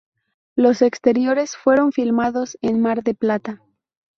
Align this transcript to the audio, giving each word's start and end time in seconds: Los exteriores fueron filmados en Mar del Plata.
Los 0.55 0.81
exteriores 0.81 1.55
fueron 1.55 1.91
filmados 1.91 2.57
en 2.63 2.81
Mar 2.81 3.03
del 3.03 3.13
Plata. 3.17 3.61